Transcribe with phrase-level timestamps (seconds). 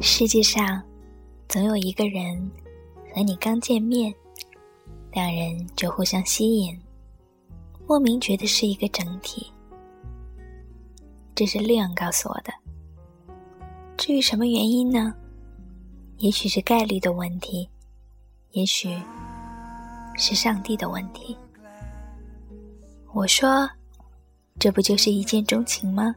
[0.00, 0.82] 世界上
[1.48, 2.50] 总有一个人
[3.14, 4.14] 和你刚见面，
[5.10, 6.78] 两人就互相吸引，
[7.86, 9.50] 莫名觉得是一个整体。
[11.34, 12.52] 这是利昂告诉我的。
[13.96, 15.14] 至于什么原因呢？
[16.18, 17.68] 也许是概率的问题，
[18.50, 18.94] 也许
[20.16, 21.36] 是上帝的问题。
[23.14, 23.68] 我说，
[24.58, 26.14] 这不就是一见钟情吗？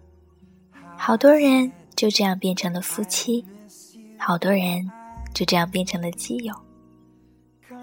[0.97, 3.43] 好多人就这样变成了夫妻。
[4.19, 4.85] 好多人
[5.33, 6.53] 就这样变成了基友。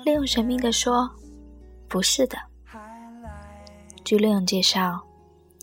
[0.05, 1.11] 利用神秘的说
[1.89, 2.37] ：“不是的。”
[4.05, 5.03] 据利用介绍，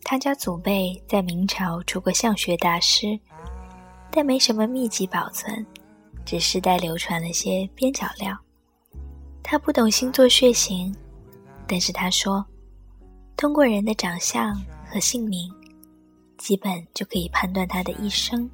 [0.02, 3.18] 他家祖辈在明朝出过相学大师，
[4.10, 5.64] 但没什么秘籍保存，
[6.26, 8.36] 只世代流传了些边角料。
[9.42, 10.94] 他不懂星座血型，
[11.66, 12.44] 但是他说，
[13.36, 15.50] 通过人的长相和姓名，
[16.36, 18.50] 基本就可以判断他的一生，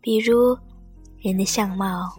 [0.00, 0.56] 比如。
[1.20, 2.16] 人的相貌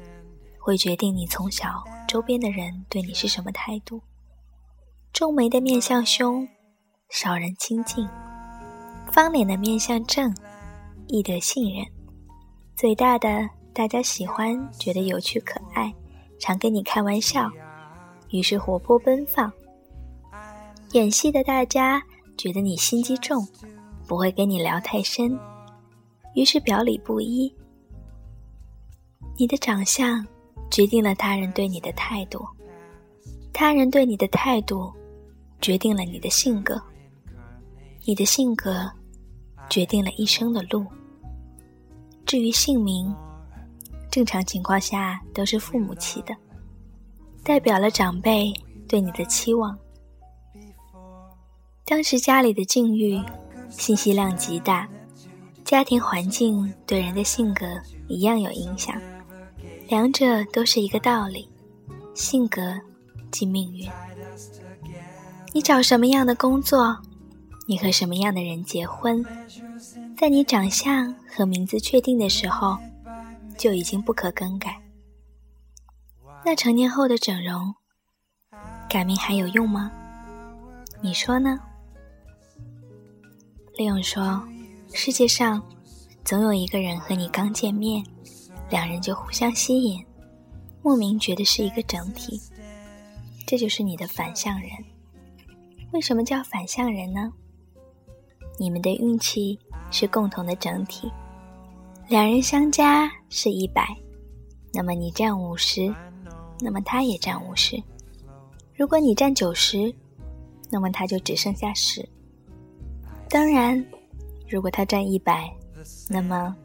[0.59, 3.99] 会决定你从小周边的人对你是什么态度。
[5.11, 6.47] 皱眉的面相凶，
[7.09, 8.07] 少人亲近；
[9.11, 10.31] 方脸的面相正，
[11.07, 11.83] 易得信任；
[12.75, 15.91] 嘴大的大家喜欢，觉得有趣可爱，
[16.39, 17.49] 常跟你开玩笑，
[18.29, 19.51] 于是活泼奔放。
[20.91, 21.99] 演戏的大家
[22.37, 23.47] 觉得你心机重，
[24.07, 25.39] 不会跟你聊太深，
[26.35, 27.51] 于是表里不一。
[29.37, 30.25] 你的长相
[30.69, 32.45] 决定了他人对你的态度，
[33.51, 34.91] 他人对你的态度
[35.59, 36.79] 决定了你的性格，
[38.05, 38.89] 你的性格
[39.69, 40.85] 决定了一生的路。
[42.25, 43.13] 至于姓名，
[44.11, 46.35] 正常情况下都是父母起的，
[47.43, 48.53] 代表了长辈
[48.87, 49.77] 对你的期望。
[51.83, 53.19] 当时家里的境遇、
[53.69, 54.87] 信息量极大，
[55.65, 57.65] 家庭环境对人的性格
[58.07, 58.95] 一样有影响。
[59.91, 61.45] 两者都是一个道理，
[62.15, 62.79] 性格
[63.29, 63.85] 即命运。
[65.51, 66.97] 你找什么样的工作，
[67.67, 69.21] 你和什么样的人结婚，
[70.17, 72.77] 在你长相和名字确定的时候，
[73.57, 74.81] 就已经不可更改。
[76.45, 77.75] 那成年后的整容，
[78.87, 79.91] 改名还有用吗？
[81.01, 81.59] 你说呢？
[83.75, 84.41] 利用说，
[84.93, 85.61] 世界上
[86.23, 88.01] 总有一个人和你刚见面。
[88.71, 90.03] 两人就互相吸引，
[90.81, 92.41] 莫名觉得是一个整体，
[93.45, 94.71] 这就是你的反向人。
[95.91, 97.29] 为什么叫反向人呢？
[98.57, 99.59] 你们的运气
[99.91, 101.11] 是共同的整体，
[102.07, 103.85] 两人相加是一百，
[104.73, 105.93] 那么你占五十，
[106.61, 107.75] 那么他也占五十。
[108.73, 109.93] 如果你占九十，
[110.69, 112.07] 那么他就只剩下十。
[113.27, 113.85] 当然，
[114.47, 115.53] 如果他占一百，
[116.09, 116.55] 那么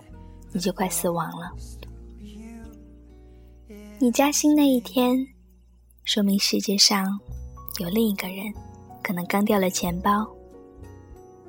[0.53, 1.53] 你就快死亡了。
[3.99, 5.27] 你加薪那一天，
[6.05, 7.19] 说明世界上
[7.79, 8.53] 有另一个人
[9.03, 10.29] 可能刚掉了钱包。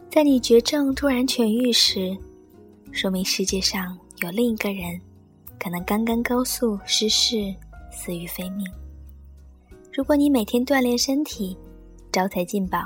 [0.09, 2.17] 在你绝症突然痊愈时，
[2.93, 4.97] 说明世界上有另一个人
[5.59, 7.53] 可能刚刚高速失事，
[7.91, 8.65] 死于非命。
[9.91, 11.57] 如果你每天锻炼身体，
[12.13, 12.79] 招财进宝，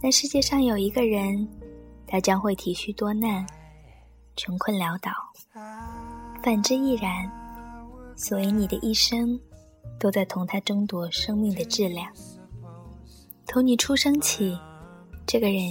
[0.00, 1.48] 那世界上有一个人，
[2.06, 3.44] 他将会体虚多难，
[4.36, 5.10] 穷困潦倒。
[6.44, 7.37] 反之亦然。
[8.18, 9.38] 所以你的一生，
[9.96, 12.12] 都在同他争夺生命的质量。
[13.46, 14.58] 从你出生起，
[15.24, 15.62] 这个人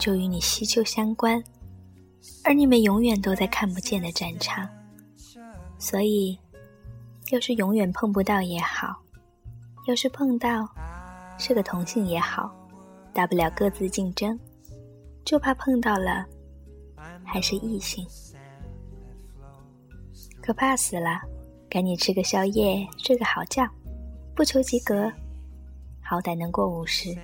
[0.00, 1.42] 就与你息息相关，
[2.42, 4.68] 而你们永远都在看不见的战场。
[5.78, 6.36] 所以，
[7.30, 9.00] 要是永远碰不到也好，
[9.86, 10.68] 要是碰到，
[11.38, 12.52] 是个同性也好，
[13.14, 14.36] 大不了各自竞争，
[15.24, 16.26] 就怕碰到了，
[17.24, 18.04] 还是异性，
[20.42, 21.20] 可怕死了。
[21.72, 23.66] 赶紧吃个宵夜，睡个好觉，
[24.34, 25.10] 不求及格，
[26.02, 27.16] 好歹能过五十。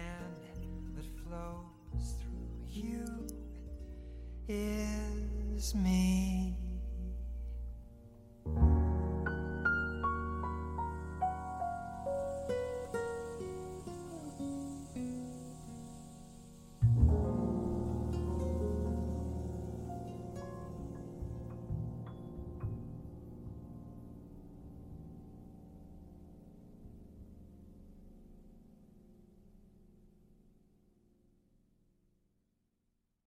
[4.48, 6.17] is me.